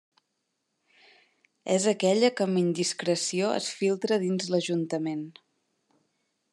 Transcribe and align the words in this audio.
És 1.73 1.85
aquella 1.91 2.31
que 2.39 2.47
amb 2.47 2.63
indiscreció 2.63 3.53
es 3.59 3.69
filtra 3.83 4.21
dins 4.27 4.53
l'Ajuntament. 4.55 5.27